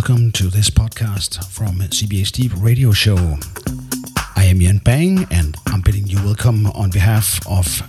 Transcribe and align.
welcome 0.00 0.32
to 0.32 0.44
this 0.44 0.70
podcast 0.70 1.44
from 1.50 1.74
CBS 1.74 2.32
Deep 2.32 2.52
Radio 2.56 2.90
Show. 2.90 3.36
I 4.34 4.44
am 4.44 4.58
Jan 4.58 4.78
Bang, 4.78 5.26
and 5.30 5.58
I'm 5.66 5.82
bidding 5.82 6.06
you 6.06 6.16
welcome 6.24 6.68
on 6.68 6.88
behalf 6.88 7.46
of 7.46 7.82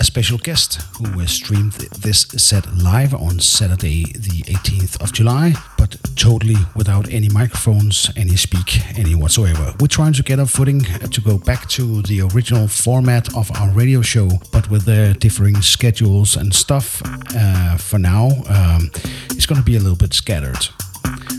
a 0.00 0.04
special 0.04 0.38
guest 0.38 0.82
who 0.96 1.24
streamed 1.28 1.74
this 1.74 2.22
set 2.22 2.66
live 2.74 3.14
on 3.14 3.38
Saturday, 3.38 4.06
the 4.14 4.42
18th 4.52 5.00
of 5.00 5.12
July, 5.12 5.54
but 5.76 5.96
totally 6.16 6.56
without 6.74 7.08
any 7.08 7.28
microphones, 7.28 8.10
any 8.16 8.34
speak, 8.34 8.98
any 8.98 9.14
whatsoever. 9.14 9.72
We're 9.78 9.86
trying 9.86 10.14
to 10.14 10.24
get 10.24 10.40
a 10.40 10.46
footing 10.46 10.80
to 10.80 11.20
go 11.20 11.38
back 11.38 11.68
to 11.68 12.02
the 12.02 12.20
original 12.22 12.66
format 12.66 13.32
of 13.36 13.48
our 13.60 13.70
radio 13.70 14.02
show, 14.02 14.28
but 14.50 14.68
with 14.70 14.86
the 14.86 15.16
differing 15.20 15.62
schedules 15.62 16.36
and 16.36 16.52
stuff. 16.52 17.00
Uh, 17.32 17.76
for 17.76 18.00
now, 18.00 18.30
um, 18.48 18.90
it's 19.30 19.46
going 19.46 19.60
to 19.60 19.64
be 19.64 19.76
a 19.76 19.80
little 19.80 19.96
bit 19.96 20.12
scattered. 20.12 20.68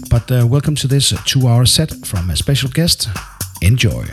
But 0.09 0.31
uh, 0.31 0.47
welcome 0.47 0.75
to 0.75 0.87
this 0.87 1.13
two 1.25 1.47
hour 1.47 1.65
set 1.65 1.91
from 2.05 2.31
a 2.31 2.35
special 2.35 2.69
guest. 2.69 3.07
Enjoy. 3.61 4.05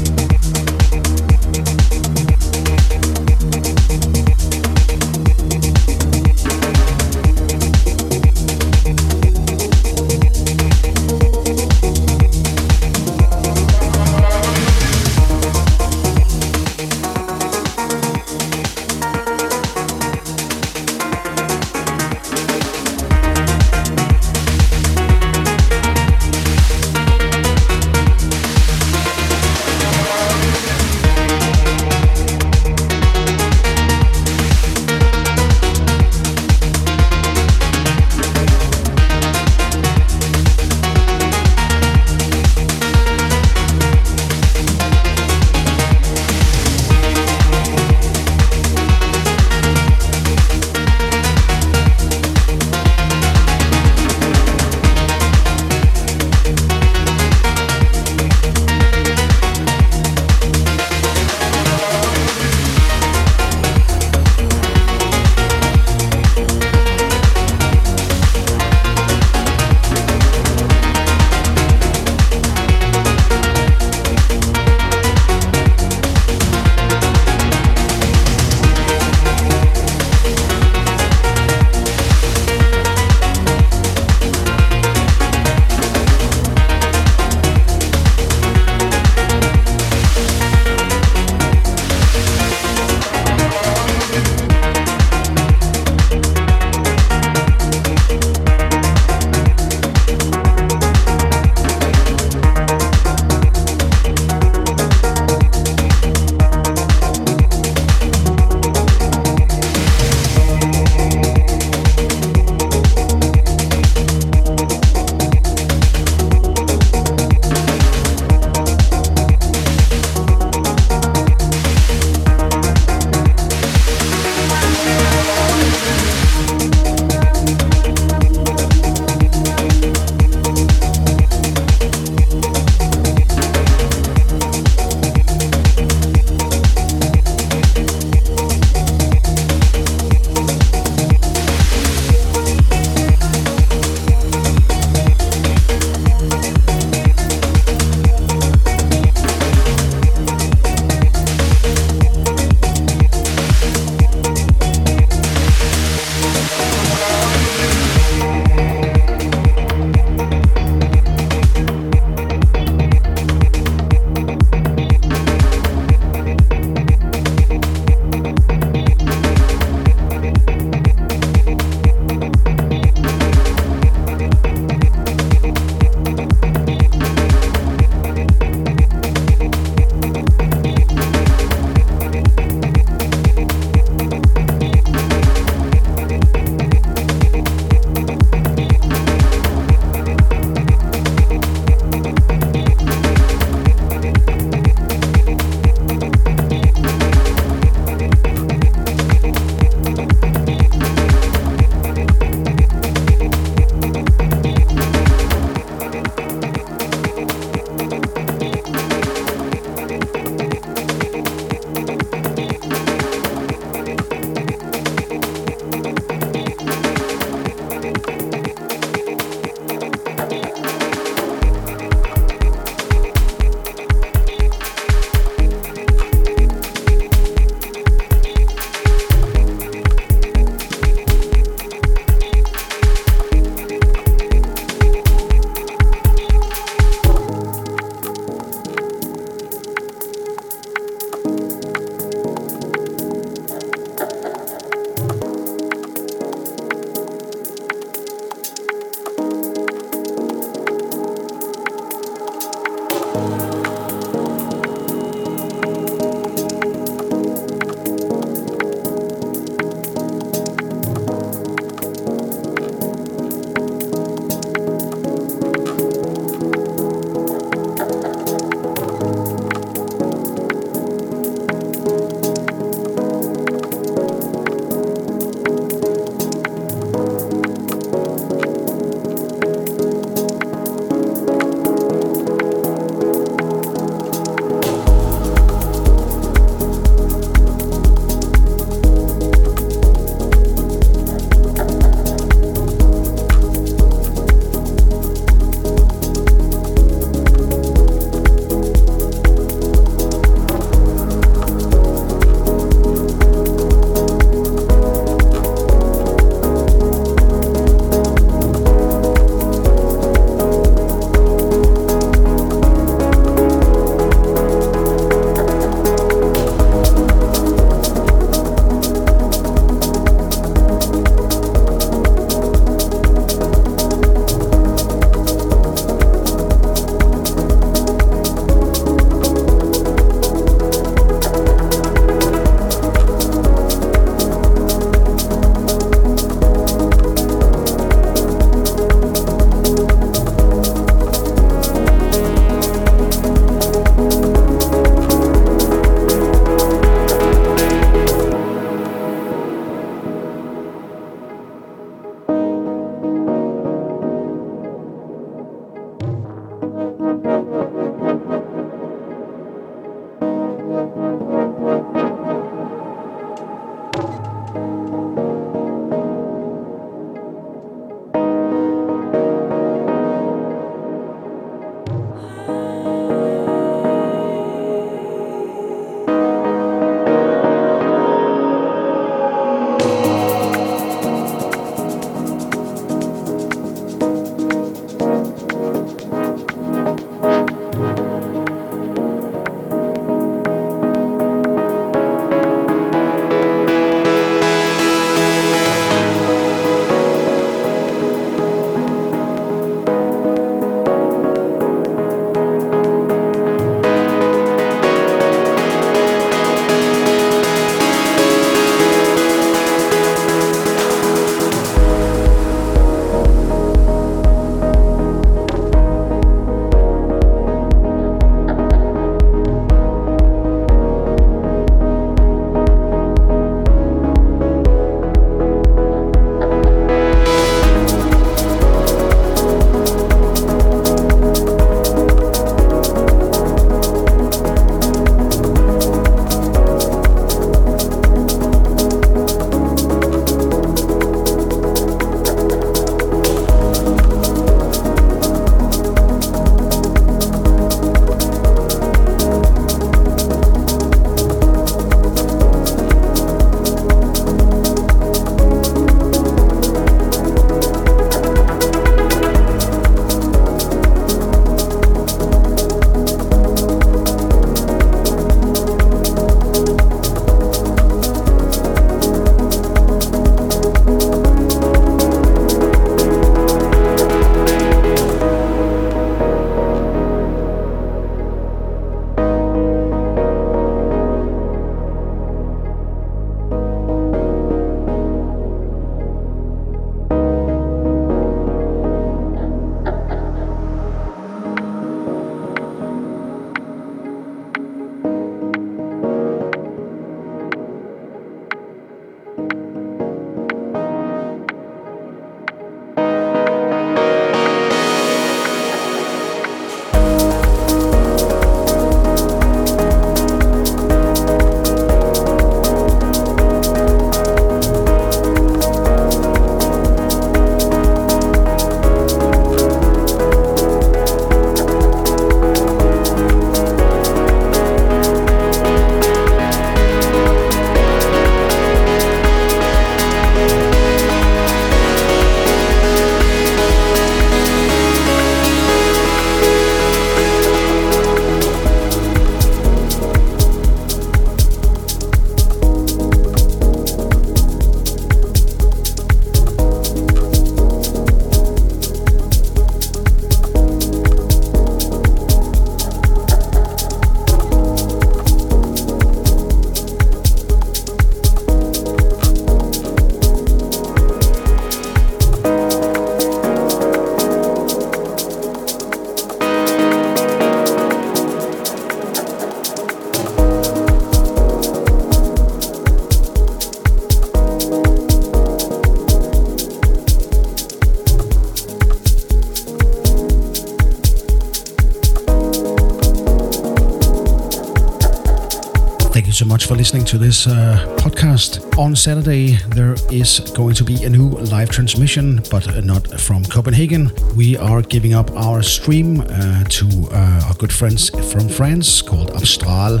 Saturday, 588.96 589.56
there 589.74 589.94
is 590.10 590.40
going 590.54 590.74
to 590.74 590.84
be 590.84 591.04
a 591.04 591.10
new 591.10 591.28
live 591.28 591.70
transmission, 591.70 592.40
but 592.50 592.84
not 592.84 593.20
from 593.20 593.44
Copenhagen. 593.44 594.10
We 594.34 594.56
are 594.56 594.82
giving 594.82 595.14
up 595.14 595.30
our 595.32 595.62
stream 595.62 596.20
uh, 596.20 596.64
to 596.64 597.08
uh, 597.12 597.46
our 597.46 597.54
good 597.54 597.72
friends 597.72 598.10
from 598.32 598.48
France 598.48 599.02
called 599.02 599.30
Abstral. 599.32 600.00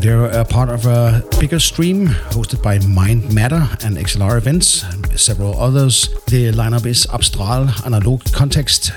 They're 0.00 0.26
a 0.26 0.44
part 0.44 0.68
of 0.70 0.86
a 0.86 1.22
bigger 1.40 1.60
stream 1.60 2.08
hosted 2.08 2.62
by 2.62 2.78
Mind 2.80 3.32
Matter 3.32 3.68
and 3.84 3.96
XLR 3.96 4.36
Events, 4.36 4.82
and 4.82 5.18
several 5.18 5.58
others. 5.58 6.08
The 6.26 6.52
lineup 6.52 6.86
is 6.86 7.06
Abstral, 7.06 7.70
Analog 7.86 8.24
Context, 8.32 8.92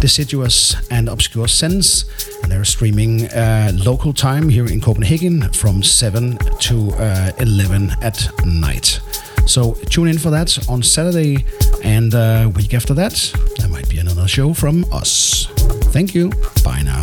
Deciduous, 0.00 0.74
and 0.90 1.08
Obscure 1.08 1.48
Sense. 1.48 2.04
They're 2.48 2.64
streaming 2.64 3.26
uh, 3.26 3.72
local 3.74 4.12
time 4.12 4.48
here 4.48 4.66
in 4.66 4.80
Copenhagen 4.80 5.52
from 5.52 5.82
7 5.82 6.38
to 6.60 6.90
uh, 6.92 7.32
11 7.38 7.92
at 8.02 8.30
night. 8.44 9.00
So 9.46 9.74
tune 9.90 10.08
in 10.08 10.18
for 10.18 10.30
that 10.30 10.68
on 10.68 10.82
Saturday, 10.82 11.44
and 11.82 12.14
uh, 12.14 12.50
week 12.54 12.74
after 12.74 12.94
that, 12.94 13.32
there 13.58 13.68
might 13.68 13.88
be 13.88 13.98
another 13.98 14.26
show 14.28 14.52
from 14.52 14.84
us. 14.92 15.46
Thank 15.92 16.14
you. 16.14 16.30
Bye 16.64 16.82
now. 16.82 16.97